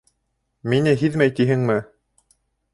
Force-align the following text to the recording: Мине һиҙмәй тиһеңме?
Мине 0.73 0.95
һиҙмәй 1.03 1.35
тиһеңме? 1.41 1.79